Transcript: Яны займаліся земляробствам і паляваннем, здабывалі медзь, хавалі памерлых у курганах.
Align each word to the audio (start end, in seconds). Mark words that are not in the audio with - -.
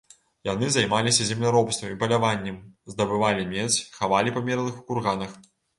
Яны 0.47 0.69
займаліся 0.75 1.27
земляробствам 1.27 1.93
і 1.93 1.99
паляваннем, 2.05 2.57
здабывалі 2.95 3.49
медзь, 3.55 3.79
хавалі 4.01 4.29
памерлых 4.41 4.75
у 4.83 4.89
курганах. 4.91 5.43